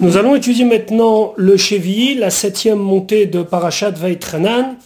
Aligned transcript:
Nous 0.00 0.16
allons 0.16 0.34
étudier 0.34 0.64
maintenant 0.64 1.32
le 1.36 1.56
Chevi, 1.56 2.14
la 2.14 2.30
septième 2.30 2.78
montée 2.78 3.26
de 3.26 3.42
Parashat 3.42 3.90
Vaitranan, 3.90 4.76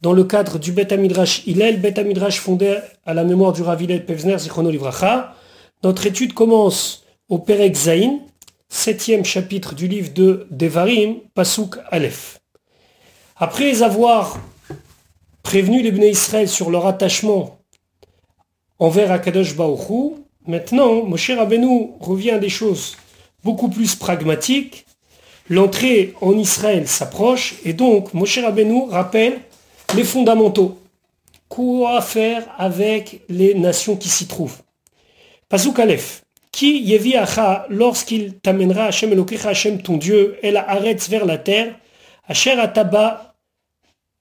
dans 0.00 0.12
le 0.12 0.24
cadre 0.24 0.58
du 0.58 0.72
Bet 0.72 0.92
Amidrash 0.92 1.46
Hillel, 1.46 1.80
Bet 1.80 1.98
Amidrash 1.98 2.40
fondé 2.40 2.78
à 3.04 3.14
la 3.14 3.24
mémoire 3.24 3.52
du 3.52 3.62
Rav 3.62 3.84
Pevzner 3.86 4.38
Zichrono 4.38 4.70
Livracha. 4.70 5.34
Notre 5.84 6.06
étude 6.06 6.32
commence 6.32 7.04
au 7.28 7.38
Perek 7.38 7.74
Zain, 7.74 8.20
septième 8.68 9.24
chapitre 9.24 9.74
du 9.74 9.86
livre 9.86 10.12
de 10.14 10.46
Devarim, 10.50 11.16
Pasuk 11.34 11.76
Aleph. 11.90 12.40
Après 13.36 13.82
avoir 13.82 14.38
prévenu 15.42 15.82
les 15.82 15.92
Bnei 15.92 16.10
Israël 16.10 16.48
sur 16.48 16.70
leur 16.70 16.86
attachement 16.86 17.58
envers 18.78 19.12
Akadosh 19.12 19.56
Baruch 19.56 20.14
maintenant 20.46 21.04
Moshe 21.04 21.30
Rabbeinu 21.30 21.90
revient 22.00 22.30
à 22.32 22.38
des 22.38 22.48
choses 22.48 22.96
beaucoup 23.44 23.68
plus 23.68 23.94
pragmatique. 23.94 24.86
L'entrée 25.48 26.14
en 26.20 26.36
Israël 26.36 26.86
s'approche 26.88 27.54
et 27.64 27.72
donc 27.72 28.14
Moshe 28.14 28.38
Rabbeinu 28.38 28.88
rappelle 28.88 29.40
les 29.94 30.04
fondamentaux. 30.04 30.78
Quoi 31.48 32.00
faire 32.00 32.46
avec 32.56 33.20
les 33.28 33.54
nations 33.54 33.96
qui 33.96 34.08
s'y 34.08 34.26
trouvent? 34.26 34.62
Pasuk 35.48 35.78
Aleph. 35.78 36.22
Qui 36.50 36.80
yevi 36.80 37.14
lorsqu'il 37.70 38.34
t'amènera 38.34 38.84
Hashem 38.84 39.12
Elokecha 39.12 39.50
Hashem 39.50 39.82
ton 39.82 39.96
Dieu 39.96 40.38
et 40.42 40.50
la 40.50 40.68
arrête 40.68 41.08
vers 41.08 41.24
la 41.24 41.38
terre, 41.38 41.74
Asher 42.28 42.52
Ataba 42.52 43.34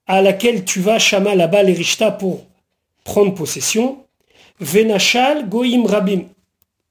à 0.08 0.22
laquelle 0.22 0.66
tu 0.66 0.80
vas 0.80 0.98
Shama 0.98 1.36
là-bas 1.36 1.64
les 1.64 1.74
Rishta 1.74 2.12
pour 2.12 2.46
prendre 3.04 3.34
possession, 3.34 4.04
Venachal 4.60 5.48
Goim 5.50 5.86
Rabim 5.86 6.24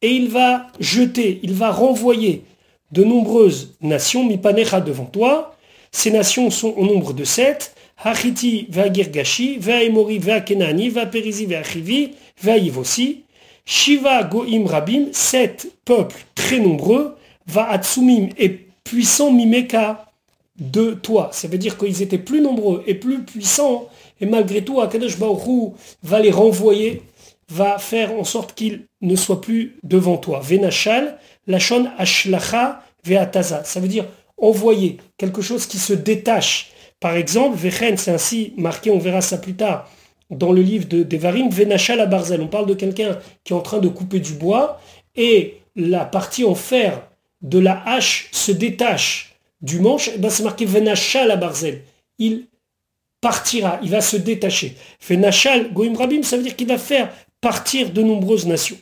et 0.03 0.11
il 0.11 0.29
va 0.29 0.67
jeter, 0.79 1.41
il 1.43 1.53
va 1.53 1.71
renvoyer 1.71 2.45
de 2.93 3.05
nombreuses 3.05 3.75
nations, 3.81 4.25
Mipanecha 4.25 4.81
devant 4.81 5.05
toi. 5.05 5.57
Ces 5.93 6.11
nations 6.11 6.51
sont 6.51 6.75
au 6.77 6.87
nombre 6.87 7.13
de 7.13 7.25
sept. 7.25 7.75
Hachiti, 8.03 8.67
Vagirgashi, 8.71 9.59
Vaemori, 9.59 10.19
Vakenani, 10.19 10.89
Vaperizi, 10.89 11.47
Vachivi, 11.47 12.13
Vaivosi. 12.43 13.23
Shiva 13.67 14.25
Goim 14.25 14.67
Rabim, 14.67 15.09
sept 15.13 15.71
peuples 15.85 16.25
très 16.35 16.59
nombreux, 16.59 17.17
Va 17.47 17.69
Atsumim 17.71 18.31
et 18.39 18.67
puissants 18.83 19.31
Mimeka 19.31 20.07
de 20.59 20.93
toi. 20.93 21.31
Ça 21.33 21.47
veut 21.47 21.59
dire 21.59 21.79
qu'ils 21.79 22.03
étaient 22.03 22.19
plus 22.19 22.41
nombreux 22.41 22.83
et 22.87 22.95
plus 22.95 23.23
puissants, 23.23 23.89
et 24.21 24.27
malgré 24.27 24.63
tout, 24.63 24.81
Akadosh 24.81 25.19
Baruch 25.19 25.73
va 26.03 26.21
les 26.21 26.31
renvoyer 26.31 27.03
va 27.51 27.79
faire 27.79 28.13
en 28.13 28.25
sorte 28.25 28.55
qu'il 28.55 28.87
ne 29.01 29.17
soit 29.17 29.41
plus 29.41 29.77
devant 29.83 30.17
toi. 30.17 30.41
Venachal, 30.41 31.19
lachon 31.47 31.89
ashlacha 31.99 32.83
veataza. 33.05 33.65
Ça 33.65 33.81
veut 33.81 33.89
dire 33.89 34.07
envoyer 34.37 34.99
quelque 35.17 35.43
chose 35.43 35.67
qui 35.67 35.79
se 35.79 35.93
détache. 35.93 36.71
Par 37.01 37.17
exemple, 37.17 37.57
vechen, 37.57 37.97
c'est 37.97 38.13
ainsi 38.13 38.53
marqué, 38.57 38.91
on 38.91 38.99
verra 38.99 39.21
ça 39.21 39.39
plus 39.39 39.55
tard, 39.55 39.91
dans 40.31 40.53
le 40.53 40.63
livre 40.63 40.87
de 40.87 41.03
Devarim, 41.03 41.49
venachal 41.51 42.01
à 42.01 42.07
barzel. 42.07 42.41
On 42.41 42.47
parle 42.47 42.67
de 42.67 42.75
quelqu'un 42.75 43.19
qui 43.45 43.53
est 43.53 43.57
en 43.57 43.61
train 43.61 43.79
de 43.79 43.89
couper 43.89 44.21
du 44.21 44.35
bois 44.35 44.81
et 45.17 45.61
la 45.77 46.05
partie 46.05 46.45
en 46.45 46.55
fer 46.55 47.03
de 47.43 47.59
la 47.59 47.83
hache 47.87 48.29
se 48.33 48.53
détache 48.53 49.35
du 49.63 49.81
manche. 49.81 50.11
Eh 50.15 50.19
ben 50.19 50.31
c'est 50.31 50.43
marqué 50.43 50.67
venachal 50.67 51.31
à 51.31 51.37
barzel. 51.37 51.83
Il 52.19 52.47
partira, 53.21 53.79
il 53.83 53.91
va 53.91 54.01
se 54.01 54.17
détacher. 54.17 54.77
Venachal 55.07 55.73
goim 55.73 55.97
rabim, 55.97 56.23
ça 56.23 56.37
veut 56.37 56.43
dire 56.43 56.57
qu'il 56.57 56.69
va 56.69 56.79
faire 56.79 57.13
partir 57.41 57.91
de 57.91 58.03
nombreuses 58.03 58.47
nations. 58.47 58.79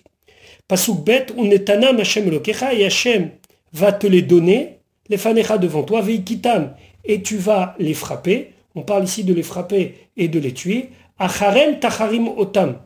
Pasuk 0.66 1.04
bet, 1.04 1.26
unetanam 1.36 1.98
Hashem 1.98 2.30
lokecha, 2.30 2.74
et 2.74 2.84
Hashem 2.84 3.30
va 3.72 3.92
te 3.92 4.06
les 4.06 4.22
donner, 4.22 4.78
les 5.08 5.16
fanecha 5.16 5.58
devant 5.58 5.82
toi, 5.82 6.02
veikitam, 6.02 6.74
et 7.04 7.22
tu 7.22 7.36
vas 7.36 7.74
les 7.78 7.94
frapper. 7.94 8.52
On 8.74 8.82
parle 8.82 9.04
ici 9.04 9.24
de 9.24 9.32
les 9.32 9.42
frapper 9.42 9.94
et 10.16 10.28
de 10.28 10.38
les 10.38 10.52
tuer. 10.52 10.90
Acharem 11.18 11.80
tacharim 11.80 12.28
otam. 12.36 12.78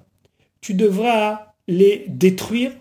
Tu 0.60 0.74
devras 0.74 1.54
les 1.66 2.04
détruire, 2.06 2.72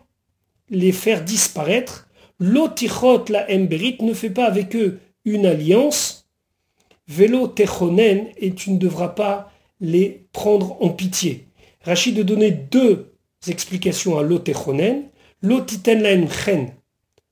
les 0.70 0.92
faire 0.92 1.24
disparaître. 1.24 2.08
Lotichot 2.40 3.26
la 3.30 3.48
emberit, 3.52 3.98
ne 4.02 4.14
fais 4.14 4.30
pas 4.30 4.46
avec 4.46 4.76
eux 4.76 5.00
une 5.26 5.46
alliance. 5.46 6.30
Velo 7.08 7.48
techonen, 7.48 8.28
et 8.38 8.54
tu 8.54 8.72
ne 8.72 8.78
devras 8.78 9.10
pas 9.10 9.52
les 9.80 10.28
prendre 10.32 10.78
en 10.82 10.90
pitié. 10.90 11.48
Rachid 11.84 12.16
de 12.16 12.24
donner 12.24 12.52
deux 12.52 13.14
explications 13.48 14.18
à 14.18 14.24
laen 15.96 16.28
chen. 16.30 16.72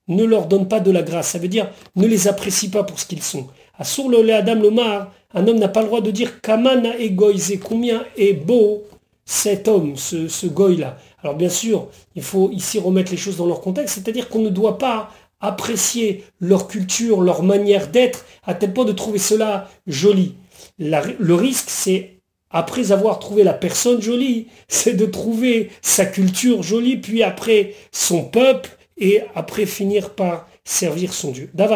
Ne 0.07 0.23
leur 0.23 0.47
donne 0.47 0.67
pas 0.67 0.79
de 0.79 0.89
la 0.89 1.03
grâce. 1.03 1.29
Ça 1.29 1.39
veut 1.39 1.47
dire 1.47 1.69
ne 1.95 2.07
les 2.07 2.27
apprécie 2.27 2.69
pas 2.69 2.83
pour 2.83 2.99
ce 2.99 3.05
qu'ils 3.05 3.21
sont. 3.21 3.47
À 3.77 3.83
le 4.09 4.33
Adam 4.33 4.55
Lomar, 4.55 5.13
un 5.33 5.47
homme 5.47 5.59
n'a 5.59 5.69
pas 5.69 5.81
le 5.81 5.87
droit 5.87 6.01
de 6.01 6.11
dire 6.11 6.41
Kamana 6.41 6.97
et 6.97 7.11
goïze, 7.11 7.57
combien 7.63 8.03
est 8.17 8.33
beau 8.33 8.83
cet 9.23 9.67
homme, 9.67 9.95
ce, 9.95 10.27
ce 10.27 10.47
goy-là. 10.47 10.97
Alors 11.21 11.35
bien 11.35 11.49
sûr, 11.49 11.87
il 12.15 12.23
faut 12.23 12.49
ici 12.51 12.79
remettre 12.79 13.11
les 13.11 13.17
choses 13.17 13.37
dans 13.37 13.45
leur 13.45 13.61
contexte, 13.61 13.95
c'est-à-dire 13.95 14.27
qu'on 14.27 14.41
ne 14.41 14.49
doit 14.49 14.79
pas 14.79 15.11
apprécier 15.39 16.25
leur 16.39 16.67
culture, 16.67 17.21
leur 17.21 17.43
manière 17.43 17.89
d'être, 17.89 18.25
à 18.43 18.55
tel 18.55 18.73
point 18.73 18.85
de 18.85 18.91
trouver 18.91 19.19
cela 19.19 19.69
joli. 19.87 20.33
le 20.79 21.33
risque, 21.35 21.69
c'est 21.69 22.18
après 22.49 22.91
avoir 22.91 23.19
trouvé 23.19 23.43
la 23.43 23.53
personne 23.53 24.01
jolie, 24.01 24.47
c'est 24.67 24.93
de 24.93 25.05
trouver 25.05 25.69
sa 25.81 26.05
culture 26.05 26.63
jolie, 26.63 26.97
puis 26.97 27.23
après 27.23 27.75
son 27.91 28.23
peuple, 28.23 28.69
et 28.99 29.21
après 29.33 29.65
finir 29.65 30.11
par 30.11 30.47
servir 30.63 31.13
son 31.13 31.31
Dieu. 31.31 31.49
Tu 31.55 31.63
ne 31.63 31.71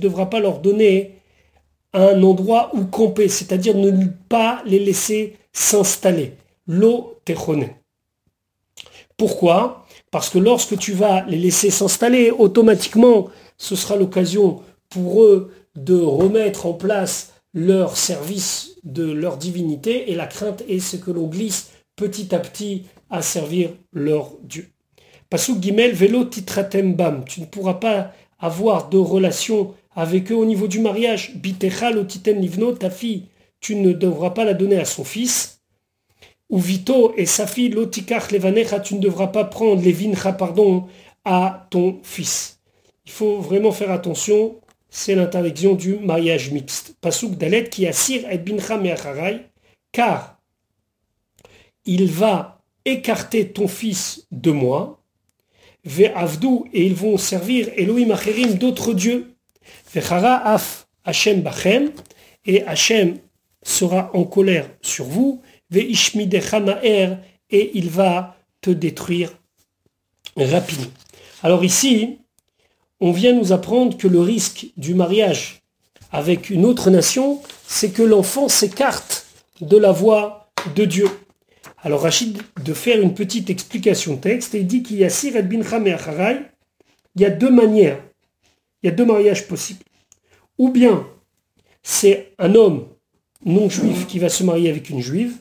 devras 0.00 0.26
pas 0.26 0.40
leur 0.40 0.58
donner 0.58 1.14
un 1.92 2.22
endroit 2.22 2.70
où 2.74 2.84
camper, 2.84 3.28
c'est-à-dire 3.28 3.76
ne 3.76 4.06
pas 4.28 4.62
les 4.66 4.78
laisser 4.78 5.36
s'installer. 5.52 6.34
Lo 6.66 7.16
Pourquoi? 9.16 9.86
Parce 10.10 10.28
que 10.28 10.38
lorsque 10.38 10.76
tu 10.78 10.92
vas 10.92 11.24
les 11.26 11.38
laisser 11.38 11.70
s'installer, 11.70 12.30
automatiquement, 12.30 13.28
ce 13.56 13.76
sera 13.76 13.96
l'occasion 13.96 14.62
pour 14.88 15.22
eux 15.22 15.52
de 15.76 15.94
remettre 15.94 16.66
en 16.66 16.72
place 16.72 17.29
leur 17.52 17.96
service 17.96 18.76
de 18.84 19.10
leur 19.10 19.36
divinité 19.36 20.10
et 20.10 20.14
la 20.14 20.26
crainte 20.26 20.62
est 20.68 20.80
ce 20.80 20.96
que 20.96 21.10
l'on 21.10 21.26
glisse 21.26 21.70
petit 21.96 22.34
à 22.34 22.38
petit 22.38 22.84
à 23.10 23.22
servir 23.22 23.70
leur 23.92 24.32
Dieu. 24.42 24.68
Pasuk 25.28 25.62
Gimel 25.62 25.92
Velo 25.92 26.24
Titratem 26.24 26.94
Bam, 26.94 27.24
tu 27.24 27.40
ne 27.40 27.46
pourras 27.46 27.74
pas 27.74 28.12
avoir 28.38 28.88
de 28.88 28.98
relation 28.98 29.74
avec 29.94 30.32
eux 30.32 30.36
au 30.36 30.44
niveau 30.44 30.66
du 30.66 30.80
mariage. 30.80 31.34
Bitecha 31.36 31.90
Lotiten 31.90 32.40
Livno, 32.40 32.72
ta 32.72 32.90
fille, 32.90 33.26
tu 33.60 33.76
ne 33.76 33.92
devras 33.92 34.30
pas 34.30 34.44
la 34.44 34.54
donner 34.54 34.78
à 34.78 34.84
son 34.84 35.04
fils. 35.04 35.60
Ou 36.48 36.58
Vito 36.58 37.12
et 37.16 37.26
sa 37.26 37.46
fille 37.46 37.68
Lotikach 37.68 38.32
Levanecha, 38.32 38.80
tu 38.80 38.94
ne 38.94 39.00
devras 39.00 39.28
pas 39.28 39.44
prendre 39.44 39.82
les 39.82 39.92
vincha, 39.92 40.32
pardon, 40.32 40.86
à 41.24 41.68
ton 41.70 41.98
fils. 42.02 42.60
Il 43.06 43.12
faut 43.12 43.38
vraiment 43.38 43.72
faire 43.72 43.90
attention 43.90 44.59
c'est 44.90 45.14
l'interdiction 45.14 45.74
du 45.74 45.96
mariage 45.96 46.50
mixte. 46.50 46.96
Pasuk 47.00 47.36
Dalet 47.36 47.68
qui 47.68 47.86
assire 47.86 48.28
et 48.30 48.38
bincha 48.38 48.78
car 49.92 50.40
il 51.84 52.06
va 52.06 52.62
écarter 52.84 53.48
ton 53.52 53.68
fils 53.68 54.26
de 54.30 54.50
moi, 54.50 55.02
ve 55.84 56.10
avdou, 56.14 56.66
et 56.72 56.84
ils 56.84 56.94
vont 56.94 57.16
servir 57.16 57.68
Elohim 57.76 58.10
acherim 58.10 58.54
d'autres 58.54 58.92
dieux, 58.92 59.34
vechara 59.94 60.36
af 60.36 60.86
Hashem 61.04 61.42
bachem, 61.42 61.92
et 62.44 62.62
Hashem 62.64 63.18
sera 63.62 64.10
en 64.14 64.24
colère 64.24 64.68
sur 64.82 65.04
vous, 65.04 65.42
ve 65.70 65.78
ishmidecha 65.78 66.60
et 66.82 67.70
il 67.74 67.90
va 67.90 68.36
te 68.60 68.70
détruire 68.70 69.32
rapidement. 70.36 70.92
Alors 71.42 71.64
ici, 71.64 72.18
on 73.00 73.12
vient 73.12 73.32
nous 73.32 73.52
apprendre 73.52 73.96
que 73.96 74.08
le 74.08 74.20
risque 74.20 74.66
du 74.76 74.94
mariage 74.94 75.62
avec 76.12 76.50
une 76.50 76.64
autre 76.64 76.90
nation, 76.90 77.40
c'est 77.66 77.90
que 77.90 78.02
l'enfant 78.02 78.48
s'écarte 78.48 79.26
de 79.60 79.76
la 79.76 79.92
voie 79.92 80.50
de 80.74 80.84
Dieu. 80.84 81.08
Alors 81.82 82.02
Rachid 82.02 82.38
de 82.62 82.74
faire 82.74 83.00
une 83.00 83.14
petite 83.14 83.48
explication 83.48 84.16
texte 84.16 84.54
et 84.54 84.60
il 84.60 84.66
dit 84.66 84.82
qu'il 84.82 84.98
y 84.98 85.04
a 85.04 85.10
Sir 85.10 85.42
bin 85.42 85.62
il 87.16 87.22
y 87.22 87.24
a 87.24 87.30
deux 87.30 87.50
manières, 87.50 88.02
il 88.82 88.86
y 88.86 88.92
a 88.92 88.94
deux 88.94 89.04
mariages 89.04 89.48
possibles. 89.48 89.84
Ou 90.58 90.68
bien 90.68 91.06
c'est 91.82 92.34
un 92.38 92.54
homme 92.54 92.86
non 93.44 93.70
juif 93.70 94.06
qui 94.06 94.18
va 94.18 94.28
se 94.28 94.44
marier 94.44 94.68
avec 94.68 94.90
une 94.90 95.00
juive, 95.00 95.36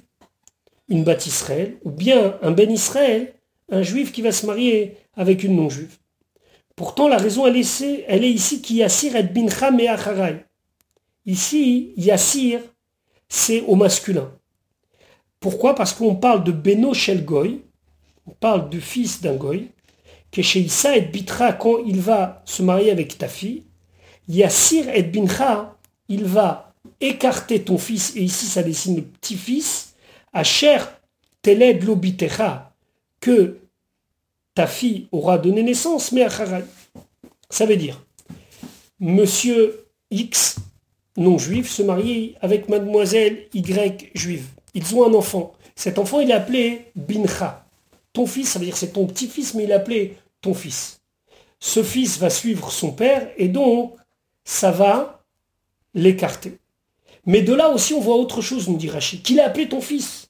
une 0.87 1.03
bat 1.03 1.17
Israël, 1.25 1.77
ou 1.83 1.91
bien 1.91 2.37
un 2.41 2.51
ben 2.51 2.71
Israël, 2.71 3.33
un 3.69 3.83
juif 3.83 4.11
qui 4.11 4.21
va 4.21 4.31
se 4.31 4.45
marier 4.45 4.95
avec 5.15 5.43
une 5.43 5.55
non 5.55 5.69
juive. 5.69 5.97
Pourtant, 6.79 7.09
la 7.09 7.17
raison, 7.17 7.45
elle 7.45 7.57
est, 7.57 8.05
elle 8.07 8.23
est 8.23 8.31
ici 8.31 8.61
qui 8.61 8.75
Yassir 8.75 9.13
et 9.17 9.23
Bincha 9.23 9.69
Meacharai. 9.69 10.45
Ici, 11.25 11.91
Yassir, 11.97 12.61
c'est 13.27 13.59
au 13.67 13.75
masculin. 13.75 14.31
Pourquoi? 15.41 15.75
Parce 15.75 15.91
qu'on 15.91 16.15
parle 16.15 16.45
de 16.45 16.53
Beno 16.53 16.93
Shel 16.93 17.25
Goy, 17.25 17.59
on 18.25 18.31
parle 18.31 18.69
du 18.69 18.79
fils 18.79 19.19
d'un 19.19 19.35
Goy, 19.35 19.67
que 20.31 20.41
chez 20.41 20.61
Issa 20.61 20.95
et 20.95 21.01
Bitra, 21.01 21.51
quand 21.51 21.79
il 21.85 21.99
va 21.99 22.41
se 22.45 22.63
marier 22.63 22.91
avec 22.91 23.17
ta 23.17 23.27
fille, 23.27 23.65
Yassir 24.29 24.87
et 24.87 25.03
Bincha, 25.03 25.75
il 26.07 26.23
va 26.23 26.73
écarter 27.01 27.61
ton 27.61 27.77
fils, 27.77 28.15
et 28.15 28.21
ici 28.21 28.45
ça 28.45 28.63
dessine 28.63 28.95
le 28.95 29.01
petit-fils, 29.01 29.95
à 30.31 30.45
cher 30.45 30.97
Teled 31.41 31.83
Lobitecha, 31.83 32.71
que 33.19 33.57
ta 34.59 34.67
fille 34.67 35.07
aura 35.13 35.37
donné 35.37 35.63
naissance, 35.63 36.11
mais 36.11 36.21
à 36.23 36.29
Ça 37.49 37.65
veut 37.65 37.77
dire, 37.77 38.05
monsieur 38.99 39.85
X, 40.11 40.57
non 41.15 41.37
juif, 41.37 41.71
se 41.71 41.81
marie 41.81 42.35
avec 42.41 42.67
mademoiselle 42.67 43.47
Y 43.53 44.11
juive. 44.13 44.47
Ils 44.73 44.93
ont 44.95 45.09
un 45.09 45.13
enfant. 45.13 45.53
Cet 45.77 45.97
enfant, 45.97 46.19
il 46.19 46.29
est 46.29 46.33
appelé 46.33 46.91
Bincha. 46.97 47.65
Ton 48.11 48.25
fils, 48.25 48.49
ça 48.49 48.59
veut 48.59 48.65
dire 48.65 48.75
c'est 48.75 48.91
ton 48.91 49.07
petit-fils, 49.07 49.53
mais 49.53 49.63
il 49.63 49.71
est 49.71 49.75
appelé 49.75 50.17
ton 50.41 50.53
fils. 50.53 50.99
Ce 51.61 51.81
fils 51.81 52.17
va 52.17 52.29
suivre 52.29 52.69
son 52.69 52.91
père 52.91 53.29
et 53.37 53.47
donc 53.47 53.95
ça 54.43 54.71
va 54.71 55.23
l'écarter. 55.93 56.57
Mais 57.25 57.43
de 57.43 57.53
là 57.53 57.69
aussi, 57.69 57.93
on 57.93 58.01
voit 58.01 58.17
autre 58.17 58.41
chose, 58.41 58.67
nous 58.67 58.75
dit 58.75 58.89
Rachid, 58.89 59.21
qu'il 59.21 59.39
a 59.39 59.45
appelé 59.45 59.69
ton 59.69 59.79
fils. 59.79 60.27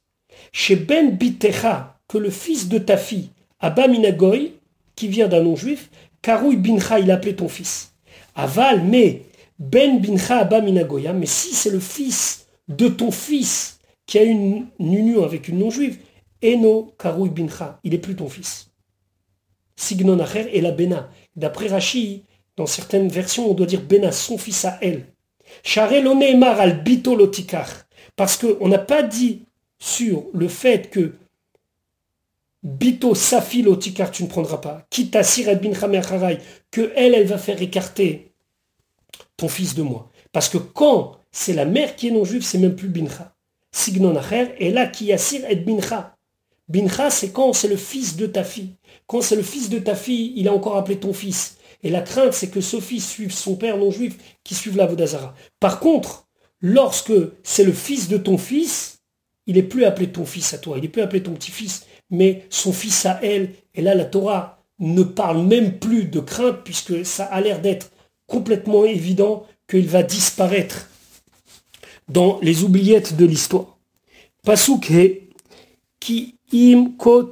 Chez 0.51 0.75
Ben 0.75 1.17
Bitecha, 1.17 1.99
que 2.07 2.19
le 2.19 2.29
fils 2.29 2.69
de 2.69 2.77
ta 2.77 2.95
fille, 2.95 3.31
Abba 3.59 3.87
Minagoy, 3.87 4.53
qui 4.95 5.07
vient 5.07 5.27
d'un 5.27 5.43
non-juif, 5.43 5.89
Karoui 6.21 6.55
Bincha, 6.57 6.99
il 6.99 7.11
a 7.11 7.15
appelé 7.15 7.35
ton 7.35 7.49
fils. 7.49 7.93
Aval, 8.35 8.83
mais 8.83 9.23
Ben 9.57 9.99
Bincha 9.99 10.39
Abba 10.39 10.61
Minagoya, 10.61 11.13
mais 11.13 11.25
si 11.25 11.53
c'est 11.53 11.69
le 11.69 11.79
fils 11.79 12.47
de 12.67 12.87
ton 12.87 13.11
fils 13.11 13.79
qui 14.05 14.17
a 14.17 14.23
une, 14.23 14.67
union 14.79 15.23
avec 15.23 15.47
une 15.47 15.59
non-juive, 15.59 15.97
Eno 16.43 16.93
Karoui 16.97 17.29
Bincha, 17.29 17.79
il 17.83 17.93
est 17.93 17.99
plus 17.99 18.15
ton 18.15 18.29
fils. 18.29 18.69
Signon 19.75 20.19
Acher 20.19 20.49
et 20.51 20.61
la 20.61 20.71
Bena. 20.71 21.09
D'après 21.35 21.67
Rashi, 21.67 22.23
dans 22.57 22.65
certaines 22.65 23.07
versions, 23.07 23.49
on 23.49 23.53
doit 23.53 23.65
dire 23.65 23.81
Bena, 23.81 24.11
son 24.11 24.37
fils 24.37 24.65
à 24.65 24.77
elle. 24.81 25.05
Al 25.75 26.83
Bito 26.83 27.17
Parce 28.15 28.37
qu'on 28.37 28.67
n'a 28.67 28.77
pas 28.77 29.03
dit 29.03 29.43
sur 29.79 30.25
le 30.33 30.47
fait 30.47 30.89
que 30.89 31.13
Bito 32.61 33.15
Safi 33.15 33.61
Lotikar, 33.61 34.11
tu 34.11 34.23
ne 34.23 34.27
prendras 34.27 34.57
pas. 34.57 34.85
Kita 34.89 35.23
Siret 35.23 35.57
bin 35.57 35.71
que 36.71 36.91
elle, 36.95 37.15
elle 37.15 37.27
va 37.27 37.37
faire 37.37 37.61
écarter 37.61 38.33
ton 39.37 39.47
fils 39.47 39.75
de 39.75 39.81
moi. 39.81 40.09
Parce 40.31 40.49
que 40.49 40.57
quand 40.57 41.17
c'est 41.31 41.53
la 41.53 41.65
mère 41.65 41.95
qui 41.95 42.07
est 42.07 42.11
non 42.11 42.25
juive, 42.25 42.43
c'est 42.43 42.57
même 42.57 42.75
plus 42.75 42.89
Bincha. 42.89 43.33
Signon 43.71 44.15
Acher, 44.15 44.55
et 44.57 44.71
là, 44.71 44.87
qui 44.87 45.11
et 45.11 45.55
Bincha. 45.55 46.17
Bincha, 46.67 47.09
c'est 47.09 47.31
quand 47.31 47.53
c'est 47.53 47.67
le 47.67 47.77
fils 47.77 48.15
de 48.15 48.25
ta 48.25 48.43
fille. 48.43 48.75
Quand 49.07 49.21
c'est 49.21 49.35
le 49.35 49.43
fils 49.43 49.69
de 49.69 49.79
ta 49.79 49.95
fille, 49.95 50.33
il 50.35 50.47
a 50.47 50.53
encore 50.53 50.75
appelé 50.75 50.99
ton 50.99 51.13
fils. 51.13 51.57
Et 51.81 51.89
la 51.89 52.01
crainte, 52.01 52.33
c'est 52.33 52.49
que 52.49 52.61
ce 52.61 52.79
fils 52.79 53.07
suive 53.07 53.31
son 53.31 53.55
père 53.55 53.77
non 53.77 53.89
juif 53.89 54.17
qui 54.43 54.53
suive 54.53 54.75
la 54.75 54.85
Vodazara. 54.85 55.33
Par 55.59 55.79
contre, 55.79 56.27
lorsque 56.61 57.13
c'est 57.41 57.63
le 57.63 57.71
fils 57.71 58.09
de 58.09 58.17
ton 58.17 58.37
fils, 58.37 58.99
il 59.47 59.55
n'est 59.55 59.63
plus 59.63 59.85
appelé 59.85 60.11
ton 60.11 60.25
fils 60.25 60.53
à 60.53 60.57
toi, 60.57 60.77
il 60.77 60.81
n'est 60.81 60.89
plus 60.89 61.01
appelé 61.01 61.23
ton 61.23 61.33
petit-fils, 61.33 61.85
mais 62.09 62.45
son 62.49 62.73
fils 62.73 63.05
à 63.05 63.19
elle. 63.23 63.51
Et 63.75 63.81
là, 63.81 63.95
la 63.95 64.05
Torah 64.05 64.63
ne 64.79 65.03
parle 65.03 65.45
même 65.45 65.79
plus 65.79 66.05
de 66.05 66.19
crainte 66.19 66.63
puisque 66.63 67.05
ça 67.05 67.25
a 67.25 67.41
l'air 67.41 67.61
d'être 67.61 67.91
complètement 68.27 68.85
évident 68.85 69.45
qu'il 69.67 69.87
va 69.87 70.03
disparaître 70.03 70.89
dans 72.07 72.39
les 72.41 72.63
oubliettes 72.63 73.15
de 73.15 73.25
l'histoire. 73.25 73.77
Pasuk 74.43 74.91
qui 75.99 76.35
im 76.53 76.91
ko 76.97 77.29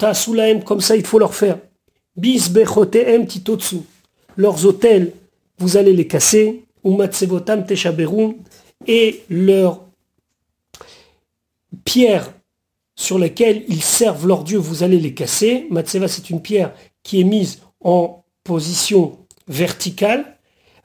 comme 0.65 0.81
ça 0.81 0.95
il 0.95 1.05
faut 1.05 1.19
leur 1.19 1.33
faire. 1.33 1.57
Bis 2.15 2.49
bechoteem 2.49 3.25
titotsu 3.25 3.77
leurs 4.37 4.65
hôtels, 4.65 5.13
vous 5.57 5.77
allez 5.77 5.93
les 5.93 6.07
casser, 6.07 6.63
et 8.85 9.23
leurs 9.29 9.81
pierres 11.83 12.31
sur 12.97 13.19
lesquelles 13.19 13.63
ils 13.69 13.83
servent 13.83 14.27
leur 14.27 14.43
Dieu, 14.43 14.57
vous 14.57 14.83
allez 14.83 14.99
les 14.99 15.13
casser. 15.13 15.67
Matseva, 15.69 16.07
c'est 16.07 16.29
une 16.29 16.41
pierre 16.41 16.73
qui 17.03 17.21
est 17.21 17.23
mise 17.23 17.61
en 17.79 18.25
position 18.43 19.19
verticale. 19.47 20.25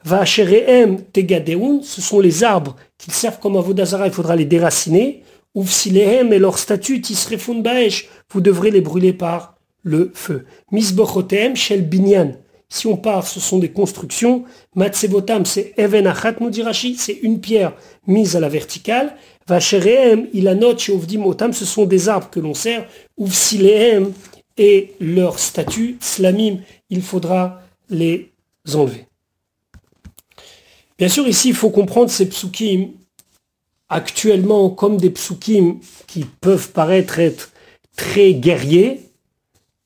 Vachereem 0.05 1.01
tegadeun, 1.01 1.81
ce 1.81 2.01
sont 2.01 2.19
les 2.19 2.43
arbres 2.43 2.75
qu'ils 2.97 3.13
servent 3.13 3.39
comme 3.39 3.57
avodazara, 3.57 4.07
il 4.07 4.13
faudra 4.13 4.35
les 4.35 4.45
déraciner. 4.45 5.23
Uvsilehem 5.55 6.33
et 6.33 6.39
leur 6.39 6.57
statut, 6.57 7.01
tisrefun 7.01 7.59
baesh, 7.59 8.07
vous 8.31 8.41
devrez 8.41 8.71
les 8.71 8.81
brûler 8.81 9.13
par 9.13 9.55
le 9.81 10.11
feu. 10.13 10.45
Misbochotem 10.71 11.55
shel 11.55 11.87
binyan, 11.87 12.33
si 12.73 12.87
on 12.87 12.97
part, 12.97 13.27
ce 13.27 13.39
sont 13.39 13.59
des 13.59 13.69
constructions. 13.69 14.45
Matsebotam, 14.75 15.45
c'est 15.45 15.75
Even 15.77 16.07
Achat, 16.07 16.33
nous 16.39 16.51
c'est 16.97 17.19
une 17.21 17.39
pierre 17.39 17.73
mise 18.07 18.35
à 18.35 18.39
la 18.39 18.49
verticale. 18.49 19.15
Vachereem, 19.47 20.29
Ilanot, 20.33 20.77
Ovdim 20.89 21.25
Otam, 21.25 21.53
ce 21.53 21.65
sont 21.65 21.85
des 21.85 22.09
arbres 22.09 22.29
que 22.29 22.39
l'on 22.39 22.53
sert. 22.53 22.87
Uvsileem 23.17 24.13
et 24.57 24.93
leur 24.99 25.39
statut, 25.39 25.97
Slamim, 25.99 26.59
il 26.89 27.01
faudra 27.01 27.61
les 27.89 28.31
enlever. 28.73 29.05
Bien 30.97 31.09
sûr, 31.09 31.27
ici, 31.27 31.49
il 31.49 31.55
faut 31.55 31.71
comprendre 31.71 32.09
ces 32.09 32.29
psukim 32.29 32.91
actuellement 33.89 34.69
comme 34.69 34.97
des 34.97 35.09
psukim 35.09 35.79
qui 36.07 36.23
peuvent 36.23 36.71
paraître 36.71 37.19
être 37.19 37.51
très 37.95 38.33
guerriers, 38.33 39.01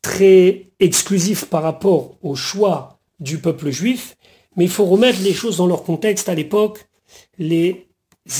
très 0.01 0.68
exclusif 0.80 1.45
par 1.45 1.63
rapport 1.63 2.15
au 2.21 2.36
choix 2.36 3.00
du 3.19 3.39
peuple 3.39 3.71
juif, 3.71 4.15
mais 4.56 4.65
il 4.65 4.69
faut 4.69 4.86
remettre 4.86 5.21
les 5.21 5.33
choses 5.33 5.57
dans 5.57 5.68
leur 5.68 5.83
contexte. 5.83 6.30
À 6.30 6.36
l'époque, 6.36 6.88
les 7.39 7.88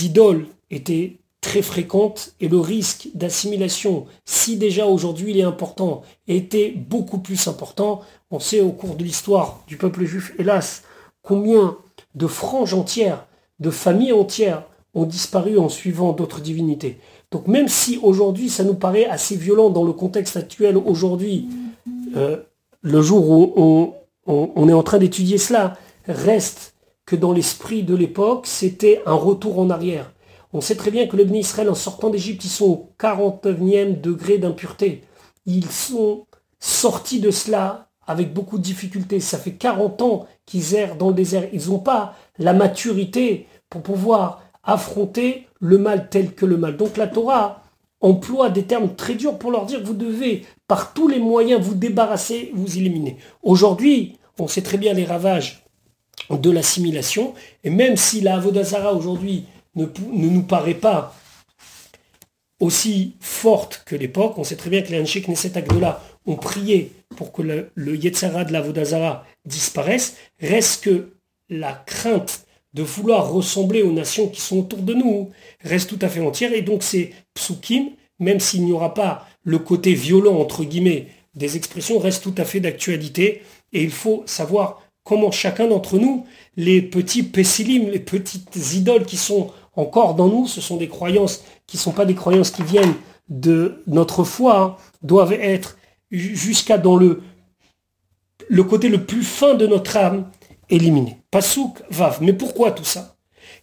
idoles 0.04 0.46
étaient 0.72 1.18
très 1.42 1.62
fréquentes 1.62 2.34
et 2.42 2.48
le 2.48 2.60
risque 2.60 3.10
d'assimilation, 3.14 4.06
si 4.26 4.58
déjà 4.58 4.86
aujourd'hui 4.86 5.32
il 5.32 5.40
est 5.40 5.44
important, 5.44 6.02
était 6.28 6.72
beaucoup 6.72 7.20
plus 7.20 7.48
important. 7.48 8.02
On 8.32 8.40
sait 8.40 8.60
au 8.60 8.72
cours 8.72 8.96
de 8.96 9.04
l'histoire 9.04 9.64
du 9.68 9.78
peuple 9.78 10.04
juif, 10.06 10.34
hélas, 10.40 10.84
combien 11.22 11.78
de 12.16 12.28
franges 12.28 12.74
entières, 12.74 13.26
de 13.60 13.70
familles 13.70 14.14
entières 14.14 14.64
ont 14.94 15.06
disparu 15.06 15.58
en 15.58 15.70
suivant 15.70 16.12
d'autres 16.12 16.42
divinités. 16.42 16.98
Donc 17.32 17.48
même 17.48 17.68
si 17.68 18.00
aujourd'hui 18.02 18.50
ça 18.50 18.64
nous 18.64 18.74
paraît 18.74 19.06
assez 19.06 19.36
violent 19.36 19.70
dans 19.70 19.84
le 19.84 19.94
contexte 19.94 20.38
actuel 20.38 20.78
aujourd'hui, 20.78 21.48
euh, 22.16 22.38
le 22.82 23.02
jour 23.02 23.30
où 23.30 23.94
on, 24.26 24.70
est 24.70 24.74
en 24.74 24.84
train 24.84 24.98
d'étudier 24.98 25.38
cela, 25.38 25.78
reste 26.08 26.74
que 27.06 27.16
dans 27.16 27.32
l'esprit 27.32 27.84
de 27.84 27.96
l'époque, 27.96 28.46
c'était 28.48 29.02
un 29.06 29.14
retour 29.14 29.60
en 29.60 29.70
arrière. 29.70 30.12
On 30.54 30.62
sait 30.62 30.76
très 30.76 30.92
bien 30.92 31.08
que 31.08 31.18
les 31.18 31.26
Israël, 31.38 31.70
en 31.70 31.76
sortant 31.76 32.10
d'Égypte, 32.10 32.46
ils 32.46 32.50
sont 32.50 32.66
au 32.66 32.90
49e 33.00 34.00
degré 34.00 34.38
d'impureté. 34.38 35.04
Ils 35.46 35.70
sont 35.70 36.26
sortis 36.60 37.20
de 37.20 37.32
cela 37.32 37.90
avec 38.06 38.34
beaucoup 38.34 38.58
de 38.58 38.64
difficultés. 38.64 39.20
Ça 39.20 39.38
fait 39.38 39.54
40 39.54 40.02
ans 40.02 40.28
qu'ils 40.46 40.76
errent 40.76 40.96
dans 40.96 41.10
le 41.10 41.14
désert. 41.14 41.48
Ils 41.52 41.70
n'ont 41.70 41.80
pas 41.80 42.16
la 42.40 42.54
maturité 42.54 43.48
pour 43.70 43.82
pouvoir 43.82 44.44
affronter 44.64 45.48
le 45.60 45.78
mal 45.78 46.10
tel 46.10 46.34
que 46.34 46.46
le 46.46 46.58
mal. 46.58 46.78
Donc 46.78 46.98
la 46.98 47.08
Torah 47.08 47.64
emploie 48.00 48.50
des 48.50 48.64
termes 48.64 48.96
très 48.96 49.16
durs 49.16 49.38
pour 49.38 49.52
leur 49.52 49.66
dire 49.66 49.84
vous 49.84 49.94
devez 49.94 50.46
par 50.68 50.94
tous 50.94 51.08
les 51.08 51.20
moyens 51.20 51.62
vous 51.62 51.74
débarrasser, 51.74 52.52
vous 52.54 52.78
éliminer. 52.78 53.18
Aujourd'hui, 53.44 54.18
on 54.40 54.48
sait 54.48 54.62
très 54.62 54.78
bien 54.78 54.94
les 54.94 55.06
ravages 55.06 55.64
de 56.30 56.52
l'assimilation, 56.52 57.34
et 57.64 57.70
même 57.70 57.96
si 57.96 58.22
la 58.22 58.36
Avodazara 58.36 58.94
aujourd'hui 58.94 59.46
ne, 59.78 59.86
nous 60.28 60.44
paraît 60.44 60.74
pas 60.74 61.16
aussi 62.60 63.16
forte 63.20 63.84
que 63.86 63.96
l'époque, 63.96 64.38
on 64.38 64.44
sait 64.44 64.56
très 64.56 64.70
bien 64.70 64.82
que 64.82 64.92
les 64.92 65.00
Hanshek 65.00 65.28
Neset 65.28 65.58
Agdola 65.58 66.04
ont 66.26 66.36
prié 66.36 66.92
pour 67.16 67.32
que 67.32 67.42
le, 67.42 67.72
le 67.76 67.96
Yetzara 67.96 68.44
de 68.44 68.52
la 68.52 68.60
Avodazara 68.60 69.26
disparaisse, 69.46 70.18
reste 70.42 70.84
que 70.84 71.14
la 71.50 71.74
crainte 71.74 72.46
de 72.74 72.84
vouloir 72.84 73.32
ressembler 73.32 73.82
aux 73.82 73.92
nations 73.92 74.28
qui 74.28 74.42
sont 74.42 74.60
autour 74.60 74.80
de 74.80 74.94
nous 74.94 75.32
reste 75.64 75.90
tout 75.90 76.00
à 76.02 76.10
fait 76.10 76.20
entière, 76.20 76.54
et 76.54 76.62
donc 76.62 76.84
ces 76.84 77.14
psukim, 77.34 77.90
même 78.20 78.40
s'il 78.40 78.66
n'y 78.66 78.74
aura 78.74 78.94
pas 78.94 79.28
le 79.44 79.60
côté 79.60 79.94
violent, 79.94 80.36
entre 80.36 80.64
guillemets, 80.64 81.08
des 81.36 81.56
expressions, 81.56 82.00
reste 82.00 82.24
tout 82.24 82.36
à 82.38 82.46
fait 82.46 82.60
d'actualité. 82.60 83.44
Et 83.74 83.84
il 83.84 83.92
faut 83.92 84.24
savoir 84.26 84.82
comment 85.04 85.32
chacun 85.32 85.68
d'entre 85.68 85.98
nous, 85.98 86.26
les 86.58 86.82
petits 86.82 87.24
pessilim, 87.24 87.90
les 87.90 88.00
petites 88.00 88.74
idoles 88.74 89.06
qui 89.06 89.18
sont 89.18 89.52
encore 89.78 90.16
dans 90.16 90.28
nous, 90.28 90.48
ce 90.48 90.60
sont 90.60 90.76
des 90.76 90.90
croyances 90.90 91.44
qui 91.66 91.78
ne 91.78 91.82
sont 91.82 91.92
pas 91.92 92.06
des 92.06 92.16
croyances 92.16 92.52
qui 92.52 92.64
viennent 92.64 92.96
de 93.30 93.84
notre 93.88 94.24
foi, 94.24 94.60
hein, 94.60 94.76
doivent 95.02 95.34
être 95.34 95.78
jusqu'à 96.12 96.78
dans 96.78 96.96
le, 96.96 97.22
le 98.50 98.64
côté 98.64 98.90
le 98.90 99.06
plus 99.06 99.24
fin 99.24 99.54
de 99.54 99.68
notre 99.68 99.98
âme 99.98 100.30
éliminé. 100.70 101.18
Pasouk 101.32 101.82
Vav. 101.90 102.18
Mais 102.22 102.34
pourquoi 102.34 102.72
tout 102.72 102.84
ça? 102.84 103.16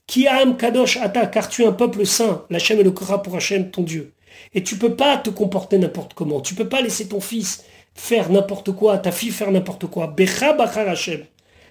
Ki 0.06 0.26
Kadosh 0.58 0.98
Ata, 0.98 1.26
car 1.26 1.48
tu 1.48 1.62
es 1.62 1.66
un 1.66 1.72
peuple 1.72 2.04
saint, 2.06 2.44
la 2.50 2.58
et 2.58 2.82
le 2.82 2.90
Kora 2.90 3.22
pour 3.22 3.36
Hachem, 3.36 3.70
ton 3.70 3.82
Dieu. 3.82 4.12
Et 4.52 4.62
tu 4.62 4.76
peux 4.76 4.94
pas 4.94 5.16
te 5.16 5.30
comporter 5.30 5.78
n'importe 5.78 6.14
comment. 6.14 6.40
Tu 6.40 6.54
peux 6.54 6.68
pas 6.68 6.82
laisser 6.82 7.08
ton 7.08 7.20
fils 7.20 7.64
faire 7.94 8.30
n'importe 8.30 8.72
quoi, 8.72 8.98
ta 8.98 9.12
fille 9.12 9.30
faire 9.30 9.50
n'importe 9.50 9.86
quoi. 9.86 10.08
Becha 10.08 10.52
Bachar 10.52 10.88
Hashem. 10.88 11.24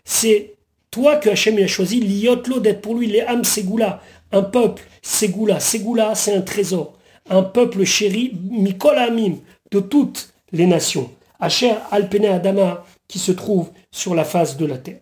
C'est 0.05 0.55
toi 0.89 1.17
que 1.17 1.29
Hachem 1.29 1.57
a 1.57 1.67
choisi, 1.67 2.00
liotlo 2.00 2.59
d'être 2.59 2.81
pour 2.81 2.95
lui 2.95 3.07
les 3.07 3.21
âmes 3.21 3.43
Ségoula, 3.43 4.01
un 4.33 4.43
peuple 4.43 4.83
Ségoula. 5.01 5.59
Ségoula, 5.59 6.15
c'est 6.15 6.35
un 6.35 6.41
trésor. 6.41 6.97
Un 7.29 7.43
peuple 7.43 7.85
chéri, 7.85 8.37
Mikol 8.49 8.97
Amim, 8.97 9.37
de 9.71 9.79
toutes 9.79 10.33
les 10.51 10.65
nations. 10.65 11.09
Asher 11.39 11.75
Alpene 11.91 12.25
Adama, 12.25 12.83
qui 13.07 13.19
se 13.19 13.31
trouve 13.31 13.69
sur 13.91 14.15
la 14.15 14.25
face 14.25 14.57
de 14.57 14.65
la 14.65 14.77
terre. 14.77 14.99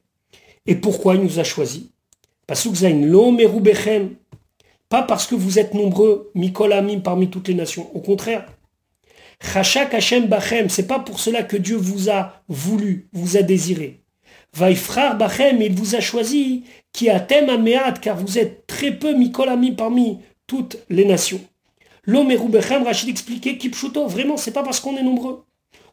Et 0.68 0.76
pourquoi 0.76 1.16
il 1.16 1.22
nous 1.22 1.40
a 1.40 1.44
choisis? 1.44 1.86
Pas 4.90 5.04
parce 5.04 5.26
que 5.26 5.36
vous 5.36 5.60
êtes 5.60 5.74
nombreux, 5.74 6.32
Mikol 6.36 6.74
Amim, 6.74 7.00
parmi 7.00 7.30
toutes 7.30 7.48
les 7.48 7.54
nations. 7.54 7.90
Au 7.96 8.02
contraire, 8.02 8.46
Chachak 9.42 9.94
Hashem 9.94 10.28
Bachem, 10.28 10.70
c'est 10.70 10.88
pas 10.88 11.00
pour 11.00 11.20
cela 11.20 11.44
que 11.44 11.58
Dieu 11.58 11.78
vous 11.78 12.10
a 12.10 12.44
voulu, 12.48 13.08
vous 13.14 13.38
a 13.38 13.42
désiré. 13.42 14.01
Vaifrar 14.56 15.18
Bachem, 15.18 15.62
il 15.62 15.74
vous 15.74 15.96
a 15.96 16.02
choisi, 16.02 16.64
qui 16.92 17.10
a 17.10 17.20
thème 17.20 17.50
Amead, 17.50 18.00
car 18.02 18.18
vous 18.18 18.38
êtes 18.38 18.68
très 18.68 18.92
peu 18.92 19.14
Mikolami 19.14 19.72
parmi 19.72 20.20
toutes 20.48 20.78
les 20.90 21.06
nations. 21.06 21.42
L'homme 22.04 22.34
Rachid 22.84 23.10
expliquait, 23.10 23.58
Kipchuto, 23.58 24.08
vraiment, 24.08 24.38
c'est 24.38 24.52
pas 24.52 24.64
parce 24.64 24.80
qu'on 24.80 24.98
est 24.98 25.04
nombreux. 25.04 25.46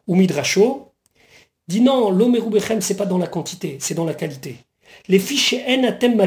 Ou 0.07 0.15
Midrasho 0.15 0.91
dit 1.67 1.81
non, 1.81 2.09
l'homme 2.09 2.37
Bechem, 2.49 2.81
c'est 2.81 2.97
pas 2.97 3.05
dans 3.05 3.19
la 3.19 3.27
quantité, 3.27 3.77
c'est 3.79 3.93
dans 3.93 4.05
la 4.05 4.15
qualité. 4.15 4.57
Les 5.07 5.19
fiches 5.19 5.53
en 5.53 5.83
atem 5.83 6.17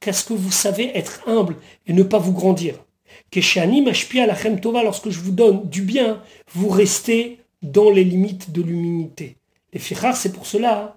parce 0.00 0.22
que 0.24 0.32
vous 0.32 0.50
savez 0.50 0.96
être 0.96 1.22
humble 1.28 1.56
et 1.86 1.92
ne 1.92 2.02
pas 2.02 2.18
vous 2.18 2.32
grandir 2.32 2.74
lorsque 4.82 5.10
je 5.10 5.20
vous 5.20 5.32
donne 5.32 5.68
du 5.68 5.82
bien, 5.82 6.22
vous 6.52 6.68
restez 6.68 7.40
dans 7.62 7.90
les 7.90 8.04
limites 8.04 8.52
de 8.52 8.62
l'humilité. 8.62 9.36
Les 9.76 9.82
fichar, 9.82 10.16
c'est 10.16 10.32
pour 10.32 10.46
cela, 10.46 10.96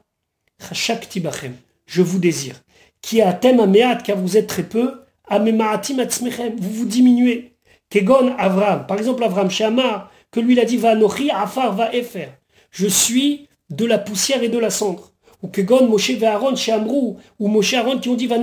je 1.85 2.01
vous 2.01 2.17
désire. 2.17 2.55
Qui 3.01 3.21
a 3.21 3.33
thème 3.33 3.59
ameat, 3.59 4.03
car 4.03 4.15
vous 4.15 4.37
êtes 4.37 4.47
très 4.47 4.63
peu, 4.63 5.01
vous 5.29 6.73
vous 6.73 6.85
diminuez. 6.85 7.57
Kegon 7.89 8.33
Avram, 8.37 8.87
par 8.87 8.97
exemple 8.97 9.25
Avram 9.25 9.51
Shamar, 9.51 10.09
que 10.31 10.39
lui 10.39 10.53
il 10.53 10.61
a 10.61 10.63
dit 10.63 10.77
va 10.77 10.95
afar 11.33 11.75
va 11.75 11.93
efer. 11.93 12.29
Je 12.71 12.87
suis 12.87 13.49
de 13.69 13.83
la 13.83 13.97
poussière 13.97 14.43
et 14.43 14.49
de 14.49 14.57
la 14.57 14.69
cendre. 14.69 15.11
Ou 15.43 15.49
Kegon 15.49 15.89
Moshe 15.89 16.11
Aaron 16.23 16.55
Shamrou, 16.55 17.17
ou 17.37 17.47
Moshe 17.49 17.73
Aaron 17.73 17.99
qui 17.99 18.07
ont 18.07 18.15
dit 18.15 18.27
va 18.27 18.37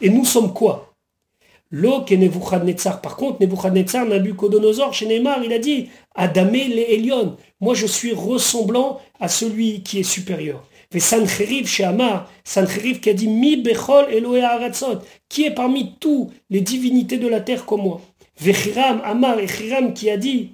Et 0.00 0.08
nous 0.08 0.24
sommes 0.24 0.52
quoi? 0.52 0.85
Lo 1.78 2.00
ke 2.04 2.14
Nebuchadnezzar. 2.14 3.02
Par 3.02 3.16
contre, 3.16 3.42
Nebuchadnezzar, 3.42 4.06
Nabucodonosor, 4.06 4.94
chez 4.94 5.06
Neymar, 5.06 5.44
il 5.44 5.52
a 5.52 5.58
dit 5.58 5.90
Adamé 6.14 6.68
le 6.68 6.90
Elion. 6.90 7.36
Moi, 7.60 7.74
je 7.74 7.86
suis 7.86 8.14
ressemblant 8.14 8.98
à 9.20 9.28
celui 9.28 9.82
qui 9.82 10.00
est 10.00 10.02
supérieur. 10.02 10.64
Et 10.94 11.00
Sancheriv 11.00 11.66
chez 11.66 11.84
Amar, 11.84 12.30
Sancheriv 12.44 13.00
qui 13.00 13.10
a 13.10 13.12
dit 13.12 13.28
Mi 13.28 13.58
Bechol 13.58 14.06
Eloé 14.10 14.40
Aratzot, 14.40 15.00
qui 15.28 15.44
est 15.44 15.50
parmi 15.50 15.96
tous 16.00 16.30
les 16.48 16.62
divinités 16.62 17.18
de 17.18 17.28
la 17.28 17.40
terre 17.40 17.66
comme 17.66 17.82
moi? 17.82 18.00
Vechiram, 18.40 19.02
Amar 19.04 19.38
et 19.38 19.46
Chiram 19.46 19.92
qui 19.92 20.08
a 20.08 20.16
dit 20.16 20.52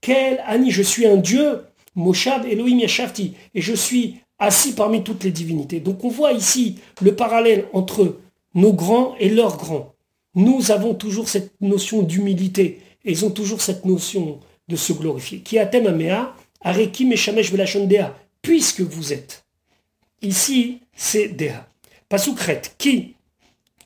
Quel 0.00 0.42
Ani, 0.46 0.70
je 0.70 0.82
suis 0.82 1.06
un 1.06 1.16
Dieu, 1.16 1.64
Moshav 1.94 2.46
Elohim 2.46 2.78
Yashavti, 2.78 3.34
et 3.54 3.60
je 3.60 3.74
suis 3.74 4.20
assis 4.38 4.74
parmi 4.74 5.04
toutes 5.04 5.24
les 5.24 5.30
divinités. 5.30 5.80
Donc 5.80 6.02
on 6.04 6.08
voit 6.08 6.32
ici 6.32 6.78
le 7.02 7.14
parallèle 7.14 7.66
entre 7.74 8.16
nos 8.54 8.72
grands 8.72 9.14
et 9.20 9.28
leurs 9.28 9.58
grands. 9.58 9.91
Nous 10.34 10.70
avons 10.70 10.94
toujours 10.94 11.28
cette 11.28 11.52
notion 11.60 12.02
d'humilité. 12.02 12.80
Et 13.04 13.12
ils 13.12 13.24
ont 13.24 13.30
toujours 13.30 13.60
cette 13.60 13.84
notion 13.84 14.40
de 14.68 14.76
se 14.76 14.92
glorifier. 14.92 15.40
Qui 15.40 15.58
atem 15.58 15.86
amea, 15.86 16.34
arekim 16.62 17.12
et 17.12 17.16
shamesh 17.16 17.52
dea. 17.52 18.14
Puisque 18.40 18.80
vous 18.80 19.12
êtes. 19.12 19.44
Ici, 20.22 20.78
c'est 20.94 21.28
dea. 21.28 21.66
Pasukret, 22.08 22.62
qui 22.78 23.14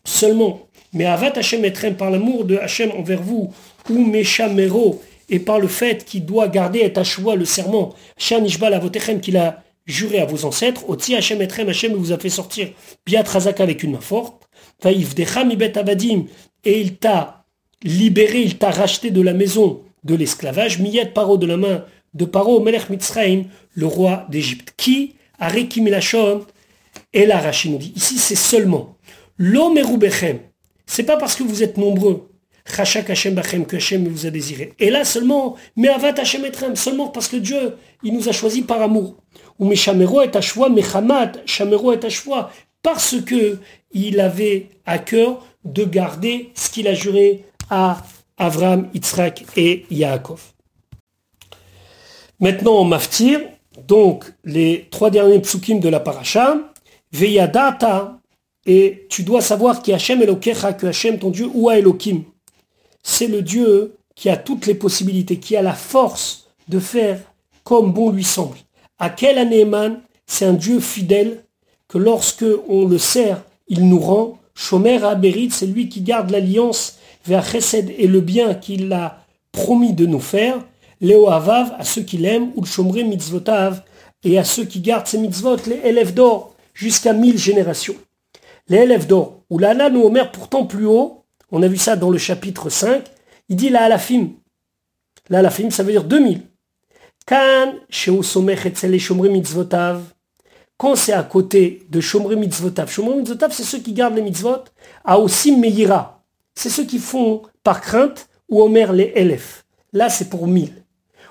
seulement, 0.06 0.66
mais 0.92 1.04
avat 1.04 1.32
Hashem 1.36 1.64
etrem 1.64 1.96
par 1.96 2.10
l'amour 2.10 2.44
de 2.44 2.56
Hashem 2.56 2.90
envers 2.92 3.22
vous, 3.22 3.52
ou 3.90 4.04
meshamero, 4.04 5.02
et 5.28 5.40
par 5.40 5.58
le 5.58 5.68
fait 5.68 6.04
qu'il 6.04 6.24
doit 6.24 6.48
garder 6.48 6.80
et 6.80 7.04
choix 7.04 7.34
le 7.34 7.44
serment, 7.44 7.94
Hashem 8.16 8.42
nishbal 8.42 8.74
avotechem 8.74 9.20
qu'il 9.20 9.36
a 9.36 9.62
juré 9.84 10.20
à 10.20 10.26
vos 10.26 10.44
ancêtres, 10.44 10.88
Oti 10.88 11.14
Hashem 11.14 11.42
etrem, 11.42 11.68
Hashem 11.68 11.94
vous 11.94 12.12
a 12.12 12.18
fait 12.18 12.30
sortir 12.30 12.70
biat 13.04 13.22
razaka 13.22 13.62
avec 13.62 13.82
une 13.82 13.92
main 13.92 14.00
forte, 14.00 14.45
et 16.64 16.80
il 16.80 16.96
t'a 16.96 17.44
libéré, 17.82 18.40
il 18.40 18.58
t'a 18.58 18.70
racheté 18.70 19.10
de 19.10 19.20
la 19.20 19.32
maison 19.32 19.82
de 20.04 20.14
l'esclavage, 20.14 20.78
Miyet 20.78 21.06
Paro 21.06 21.36
de 21.36 21.46
la 21.46 21.56
main 21.56 21.84
de 22.14 22.24
Paro, 22.24 22.60
Melech 22.60 22.90
Mitzrayim, 22.90 23.44
le 23.74 23.86
roi 23.86 24.26
d'Égypte. 24.30 24.74
Qui 24.76 25.14
a 25.38 25.52
Milachon? 25.52 26.46
Et 27.12 27.26
la 27.26 27.40
dit. 27.50 27.92
Ici, 27.94 28.18
c'est 28.18 28.34
seulement 28.34 28.96
l'homme 29.38 29.78
C'est 30.86 31.02
pas 31.02 31.16
parce 31.16 31.34
que 31.34 31.42
vous 31.42 31.62
êtes 31.62 31.76
nombreux. 31.76 32.30
Chachak 32.68 33.10
Hashem 33.10 33.34
Bachem 33.34 33.64
que 33.64 33.76
Hashem 33.76 34.08
vous 34.08 34.26
a 34.26 34.30
désiré. 34.30 34.72
Et 34.78 34.90
là 34.90 35.04
seulement, 35.04 35.56
mais 35.76 35.88
Avat 35.88 36.18
Hashem 36.18 36.44
Etrem, 36.44 36.74
seulement 36.74 37.08
parce 37.08 37.28
que 37.28 37.36
Dieu, 37.36 37.76
il 38.02 38.12
nous 38.12 38.28
a 38.28 38.32
choisi 38.32 38.62
par 38.62 38.82
amour. 38.82 39.16
Ou 39.58 39.72
et 39.72 40.36
Ashwa, 40.36 40.68
Mechamat, 40.68 41.32
Shamero 41.46 41.92
et 41.92 42.04
Ashwa, 42.04 42.50
parce 42.86 43.20
que 43.20 43.58
il 43.90 44.20
avait 44.20 44.68
à 44.86 45.00
cœur 45.00 45.44
de 45.64 45.82
garder 45.82 46.52
ce 46.54 46.70
qu'il 46.70 46.86
a 46.86 46.94
juré 46.94 47.44
à 47.68 48.00
Avram, 48.36 48.88
Yitzhak 48.94 49.44
et 49.56 49.86
Yaakov. 49.90 50.40
Maintenant, 52.38 52.74
on 52.78 52.84
maftir, 52.84 53.40
donc 53.88 54.32
les 54.44 54.86
trois 54.92 55.10
derniers 55.10 55.40
psukim 55.40 55.80
de 55.80 55.88
la 55.88 55.98
paracha, 55.98 56.58
Veyadata, 57.10 58.20
et 58.66 59.08
tu 59.10 59.24
dois 59.24 59.40
savoir 59.40 59.82
qui 59.82 59.92
Hachem 59.92 60.22
Elokecha, 60.22 60.72
que 60.72 60.86
Hachem, 60.86 61.18
ton 61.18 61.30
Dieu, 61.30 61.50
ou 61.54 61.72
Elohim. 61.72 62.22
C'est 63.02 63.26
le 63.26 63.42
Dieu 63.42 63.96
qui 64.14 64.30
a 64.30 64.36
toutes 64.36 64.66
les 64.66 64.76
possibilités, 64.76 65.40
qui 65.40 65.56
a 65.56 65.62
la 65.62 65.74
force 65.74 66.46
de 66.68 66.78
faire 66.78 67.18
comme 67.64 67.92
bon 67.92 68.12
lui 68.12 68.22
semble. 68.22 68.58
À 69.00 69.10
quel 69.10 69.38
anéman, 69.38 70.02
c'est 70.24 70.44
un 70.44 70.52
Dieu 70.52 70.78
fidèle 70.78 71.42
que 71.88 71.98
lorsque 71.98 72.44
on 72.68 72.86
le 72.86 72.98
sert, 72.98 73.42
il 73.68 73.88
nous 73.88 74.00
rend. 74.00 74.38
Shomer 74.54 75.02
Aberit, 75.04 75.50
c'est 75.50 75.66
lui 75.66 75.88
qui 75.88 76.00
garde 76.00 76.30
l'alliance 76.30 76.98
vers 77.26 77.44
Chesed 77.44 77.92
et 77.96 78.06
le 78.06 78.20
bien 78.20 78.54
qu'il 78.54 78.92
a 78.92 79.18
promis 79.52 79.92
de 79.92 80.06
nous 80.06 80.20
faire. 80.20 80.58
Léo 81.00 81.28
Avav, 81.28 81.74
à 81.78 81.84
ceux 81.84 82.02
qui 82.02 82.16
l'aiment, 82.16 82.52
ou 82.56 82.62
le 82.62 82.66
Shomre 82.66 83.04
Mitzvotav, 83.04 83.82
et 84.24 84.38
à 84.38 84.44
ceux 84.44 84.64
qui 84.64 84.80
gardent 84.80 85.06
ses 85.06 85.18
mitzvot, 85.18 85.56
les 85.66 85.88
élèves 85.88 86.14
d'or, 86.14 86.54
jusqu'à 86.72 87.12
mille 87.12 87.38
générations. 87.38 87.96
Les 88.68 88.78
élèves 88.78 89.06
d'or, 89.06 89.42
ou 89.50 89.58
l'Ala 89.58 89.90
nous 89.90 90.02
Omer 90.02 90.32
pourtant 90.32 90.64
plus 90.64 90.86
haut, 90.86 91.24
on 91.52 91.62
a 91.62 91.68
vu 91.68 91.76
ça 91.76 91.96
dans 91.96 92.10
le 92.10 92.18
chapitre 92.18 92.70
5, 92.70 93.04
il 93.48 93.56
dit 93.56 93.68
la 93.68 93.84
Alafim. 93.84 94.30
La 95.28 95.40
Alafim, 95.40 95.70
ça 95.70 95.82
veut 95.82 95.92
dire 95.92 96.04
2000. 96.04 96.42
Kan, 97.26 97.74
Shomre 97.90 99.28
Mitzvotav, 99.28 100.02
quand 100.76 100.94
c'est 100.94 101.12
à 101.12 101.22
côté 101.22 101.86
de 101.90 102.00
Shomri 102.00 102.36
Mitzvotav, 102.36 102.90
Shomri 102.90 103.16
Mitzvotav, 103.16 103.52
c'est 103.52 103.62
ceux 103.62 103.78
qui 103.78 103.92
gardent 103.92 104.16
les 104.16 104.22
mitzvot, 104.22 104.64
a 105.04 105.18
aussi 105.18 105.56
Meira. 105.56 106.22
C'est 106.54 106.68
ceux 106.68 106.84
qui 106.84 106.98
font 106.98 107.42
par 107.62 107.80
crainte 107.80 108.28
ou 108.48 108.60
Omer 108.62 108.92
les 108.92 109.12
Elef. 109.14 109.64
Là, 109.92 110.08
c'est 110.08 110.28
pour 110.28 110.46
mille. 110.46 110.84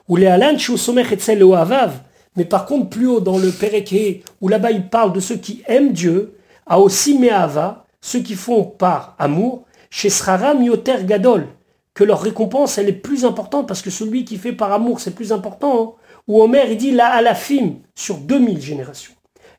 Ou 0.08 0.16
les 0.16 0.28
Alan, 0.28 0.56
Etzel 0.56 1.44
ou 1.44 1.54
Avav. 1.54 2.00
Mais 2.36 2.46
par 2.46 2.66
contre, 2.66 2.90
plus 2.90 3.08
haut 3.08 3.22
dans 3.22 3.38
le 3.38 3.52
Pereke, 3.52 4.24
où 4.42 4.48
là-bas 4.48 4.72
il 4.72 4.90
parle 4.90 5.14
de 5.14 5.20
ceux 5.20 5.38
qui 5.38 5.64
aiment 5.68 5.94
Dieu, 5.94 6.38
a 6.66 6.80
aussi 6.80 7.18
Me'ava, 7.18 7.86
ceux 8.02 8.20
qui 8.20 8.36
font 8.36 8.64
par 8.64 9.16
amour, 9.20 9.66
chez 9.90 10.10
Sraram 10.10 10.62
Yoter 10.62 11.06
Gadol, 11.06 11.48
que 11.94 12.04
leur 12.04 12.22
récompense, 12.22 12.78
elle 12.78 12.90
est 12.90 12.94
plus 12.94 13.24
importante 13.24 13.68
parce 13.68 13.82
que 13.82 13.90
celui 13.90 14.25
qui 14.25 14.38
fait 14.38 14.52
par 14.52 14.74
amour, 14.74 15.00
c'est 15.00 15.16
plus 15.16 15.32
important. 15.32 15.82
Hein. 15.82 15.92
Ou 16.28 16.42
Omer, 16.42 16.70
il 16.70 16.78
dit 16.78 16.92
la 16.92 17.08
Alafim, 17.08 17.75
sur 17.96 18.18
2000 18.18 18.62
générations. 18.62 19.14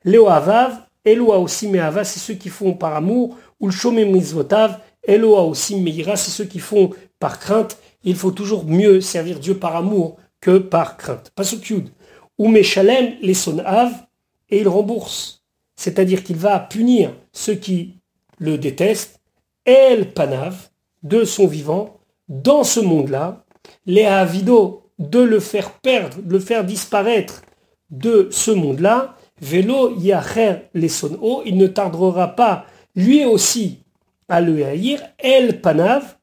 Léo 0.07 0.29
Avav, 0.29 0.79
Eloa 1.05 1.39
aussi 1.39 1.67
Me'ava, 1.67 2.05
c'est 2.05 2.21
ceux 2.21 2.35
qui 2.35 2.49
font 2.49 2.75
par 2.75 2.95
amour, 2.95 3.37
ou 3.59 3.67
le 3.67 3.73
Shomé 3.73 4.05
Mizvotav, 4.05 4.79
Eloa 5.03 5.43
aussi 5.43 5.75
Meira, 5.81 6.15
c'est 6.17 6.31
ceux 6.31 6.45
qui 6.45 6.61
font 6.61 6.91
par 7.19 7.41
crainte. 7.41 7.77
Il 8.05 8.15
faut 8.15 8.31
toujours 8.31 8.65
mieux 8.65 9.01
servir 9.01 9.41
Dieu 9.41 9.57
par 9.57 9.75
amour 9.75 10.17
que 10.41 10.59
par 10.59 10.97
crainte. 10.97 11.33
Pas 11.35 11.43
ce 11.43 11.57
Ou 12.39 12.49
Meshalem 12.49 13.15
les 13.21 13.35
Sonav, 13.35 13.93
et 14.49 14.61
il 14.61 14.69
rembourse. 14.69 15.45
C'est-à-dire 15.75 16.23
qu'il 16.23 16.37
va 16.37 16.61
punir 16.61 17.13
ceux 17.33 17.55
qui 17.55 17.97
le 18.39 18.59
détestent, 18.59 19.21
El 19.65 20.13
Panav, 20.13 20.69
de 21.03 21.25
son 21.25 21.49
vivant, 21.49 21.99
dans 22.29 22.63
ce 22.63 22.79
monde-là, 22.79 23.45
les 23.87 24.05
Avido, 24.05 24.85
de 25.01 25.19
le 25.19 25.41
faire 25.41 25.73
perdre, 25.73 26.23
de 26.23 26.33
le 26.33 26.39
faire 26.39 26.65
disparaître 26.65 27.43
de 27.91 28.29
ce 28.31 28.53
monde-là, 28.53 29.17
Vélo 29.41 29.97
yacher 29.99 30.69
les 30.75 30.91
il 31.45 31.57
ne 31.57 31.67
tardera 31.67 32.35
pas 32.35 32.67
lui 32.95 33.25
aussi 33.25 33.79
à 34.29 34.41
le 34.41 34.65
haïr, 34.65 35.01
El 35.19 35.61
Panav, 35.61 36.17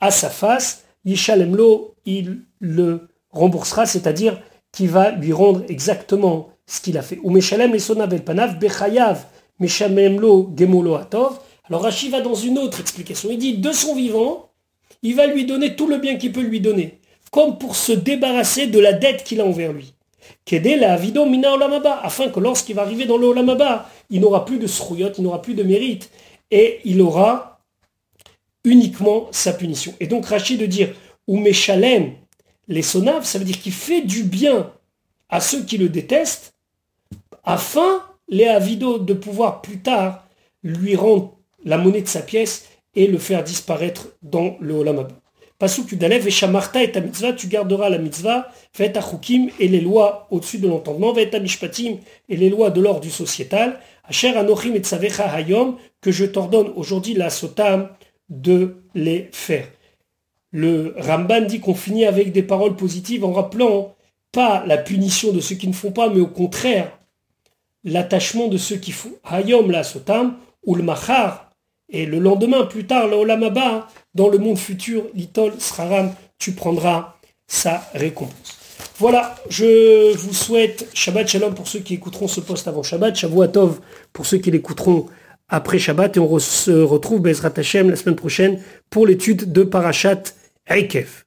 à 0.00 0.10
sa 0.10 0.30
face, 0.30 0.84
Yishalemlo, 1.04 1.94
il 2.04 2.42
le 2.60 3.08
remboursera, 3.30 3.86
c'est-à-dire 3.86 4.40
qui 4.72 4.86
va 4.86 5.10
lui 5.10 5.32
rendre 5.32 5.64
exactement 5.68 6.50
ce 6.66 6.80
qu'il 6.80 6.98
a 6.98 7.02
fait. 7.02 7.18
Ou 7.22 7.30
Meshalem 7.30 7.74
et 7.74 7.78
Sonavel 7.78 8.24
Panav, 8.24 8.58
Bechayav, 8.58 9.24
Meshamemlo, 9.58 10.52
Gemolo 10.56 10.94
Atov. 10.94 11.38
Alors 11.64 11.82
Rachid 11.82 12.10
va 12.10 12.20
dans 12.20 12.34
une 12.34 12.58
autre 12.58 12.80
explication. 12.80 13.30
Il 13.30 13.38
dit, 13.38 13.58
de 13.58 13.72
son 13.72 13.94
vivant, 13.94 14.50
il 15.02 15.14
va 15.14 15.26
lui 15.26 15.46
donner 15.46 15.76
tout 15.76 15.86
le 15.86 15.98
bien 15.98 16.16
qu'il 16.16 16.32
peut 16.32 16.42
lui 16.42 16.60
donner, 16.60 17.00
comme 17.30 17.58
pour 17.58 17.76
se 17.76 17.92
débarrasser 17.92 18.66
de 18.66 18.78
la 18.78 18.92
dette 18.92 19.24
qu'il 19.24 19.40
a 19.40 19.46
envers 19.46 19.72
lui. 19.72 19.94
Olamaba, 20.52 22.00
afin 22.02 22.28
que 22.28 22.40
lorsqu'il 22.40 22.76
va 22.76 22.82
arriver 22.82 23.06
dans 23.06 23.16
le 23.16 23.26
olamaba, 23.26 23.88
il 24.10 24.20
n'aura 24.20 24.44
plus 24.44 24.58
de 24.58 24.66
srouyot, 24.66 25.12
il 25.18 25.24
n'aura 25.24 25.42
plus 25.42 25.54
de 25.54 25.62
mérite, 25.62 26.10
et 26.50 26.80
il 26.84 27.00
aura 27.00 27.60
uniquement 28.64 29.28
sa 29.30 29.52
punition. 29.52 29.94
Et 30.00 30.06
donc 30.06 30.26
Rachid 30.26 30.60
de 30.60 30.66
dire, 30.66 30.92
ou 31.26 31.38
Meshalem, 31.38 32.12
les 32.68 32.82
sonaves, 32.82 33.24
ça 33.24 33.38
veut 33.38 33.44
dire 33.44 33.60
qu'il 33.60 33.72
fait 33.72 34.02
du 34.02 34.24
bien 34.24 34.72
à 35.28 35.40
ceux 35.40 35.64
qui 35.64 35.78
le 35.78 35.88
détestent, 35.88 36.54
afin, 37.44 38.02
les 38.28 38.46
avidos, 38.46 38.98
de 38.98 39.14
pouvoir 39.14 39.62
plus 39.62 39.78
tard 39.78 40.24
lui 40.62 40.96
rendre 40.96 41.32
la 41.64 41.78
monnaie 41.78 42.02
de 42.02 42.08
sa 42.08 42.22
pièce 42.22 42.68
et 42.94 43.06
le 43.06 43.18
faire 43.18 43.44
disparaître 43.44 44.08
dans 44.22 44.56
le 44.60 44.74
Olam 44.74 45.06
Pasuk 45.58 45.90
Yudalev, 45.92 46.22
Veshamarta 46.22 46.82
et 46.82 46.92
ta 46.92 47.00
mitzvah, 47.00 47.32
tu 47.32 47.46
garderas 47.46 47.88
la 47.88 47.98
mitzvah, 47.98 48.50
fait 48.72 48.92
chukim 49.00 49.48
et 49.58 49.68
les 49.68 49.80
lois 49.80 50.26
au-dessus 50.30 50.58
de 50.58 50.68
l'entendement, 50.68 51.14
fait 51.14 51.32
mishpatim 51.40 51.96
et 52.28 52.36
les 52.36 52.50
lois 52.50 52.70
de 52.70 52.80
l'ordre 52.80 53.00
du 53.00 53.10
sociétal, 53.10 53.80
Asher 54.04 54.36
anochim 54.36 54.74
et 54.74 54.80
tsavecha 54.80 55.26
hayom, 55.34 55.76
que 56.00 56.12
je 56.12 56.24
t'ordonne 56.24 56.72
aujourd'hui 56.76 57.14
la 57.14 57.30
sotam 57.30 57.88
de 58.28 58.76
les 58.94 59.28
faire. 59.32 59.66
Le 60.52 60.94
Ramban 60.98 61.42
dit 61.42 61.60
qu'on 61.60 61.74
finit 61.74 62.04
avec 62.04 62.32
des 62.32 62.42
paroles 62.42 62.76
positives 62.76 63.24
en 63.24 63.32
rappelant 63.32 63.94
pas 64.32 64.64
la 64.66 64.76
punition 64.76 65.32
de 65.32 65.40
ceux 65.40 65.56
qui 65.56 65.68
ne 65.68 65.72
font 65.72 65.90
pas, 65.90 66.10
mais 66.10 66.20
au 66.20 66.26
contraire, 66.26 66.98
l'attachement 67.82 68.48
de 68.48 68.58
ceux 68.58 68.76
qui 68.76 68.92
font. 68.92 69.12
Hayom 69.24 69.70
la 69.70 69.82
sotam, 69.82 70.36
ou 70.64 70.74
le 70.74 70.82
machar, 70.82 71.45
et 71.88 72.06
le 72.06 72.18
lendemain, 72.18 72.64
plus 72.64 72.86
tard, 72.86 73.08
le 73.08 73.16
olamaba, 73.16 73.88
dans 74.14 74.28
le 74.28 74.38
monde 74.38 74.58
futur, 74.58 75.04
l'itol 75.14 75.52
sraram, 75.58 76.12
tu 76.38 76.52
prendras 76.52 77.16
sa 77.46 77.88
récompense. 77.94 78.58
Voilà, 78.98 79.34
je 79.48 80.16
vous 80.16 80.32
souhaite 80.32 80.88
Shabbat 80.94 81.28
Shalom 81.28 81.54
pour 81.54 81.68
ceux 81.68 81.80
qui 81.80 81.94
écouteront 81.94 82.28
ce 82.28 82.40
poste 82.40 82.66
avant 82.66 82.82
Shabbat, 82.82 83.14
Shavuatov 83.14 83.80
pour 84.12 84.26
ceux 84.26 84.38
qui 84.38 84.50
l'écouteront 84.50 85.06
après 85.48 85.78
Shabbat, 85.78 86.16
et 86.16 86.20
on 86.20 86.38
se 86.38 86.70
retrouve 86.70 87.20
Bezrat 87.20 87.52
Hashem 87.56 87.90
la 87.90 87.96
semaine 87.96 88.16
prochaine 88.16 88.60
pour 88.90 89.06
l'étude 89.06 89.52
de 89.52 89.62
Parashat 89.62 90.22
Eikev. 90.68 91.25